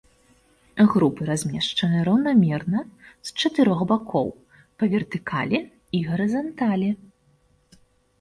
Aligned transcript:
Групы 0.91 1.21
размешчаны 1.29 1.99
раўнамерна 2.07 2.79
з 3.29 3.43
чатырох 3.45 3.83
бакоў 3.91 4.27
па 4.77 4.89
вертыкалі 4.95 5.59
і 5.99 6.01
гарызанталі. 6.09 6.89